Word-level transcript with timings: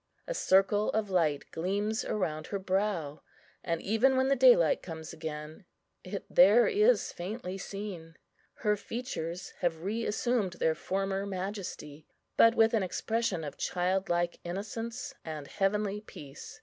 A 0.25 0.33
circle 0.33 0.89
of 0.93 1.11
light 1.11 1.43
gleams 1.51 2.03
round 2.05 2.47
her 2.47 2.57
brow, 2.57 3.21
and, 3.63 3.79
even 3.83 4.17
when 4.17 4.29
the 4.29 4.35
daylight 4.35 4.81
comes 4.81 5.13
again, 5.13 5.63
it 6.03 6.25
there 6.27 6.65
is 6.65 7.11
faintly 7.11 7.59
seen. 7.59 8.15
Her 8.65 8.75
features 8.75 9.51
have 9.59 9.83
reassumed 9.83 10.53
their 10.53 10.73
former 10.73 11.27
majesty, 11.27 12.07
but 12.35 12.55
with 12.55 12.73
an 12.73 12.81
expression 12.81 13.43
of 13.43 13.57
childlike 13.57 14.39
innocence 14.43 15.13
and 15.23 15.45
heavenly 15.45 16.01
peace. 16.03 16.59